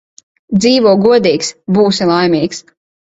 [0.61, 2.63] Dzīvo godīgs– būsi laimīgs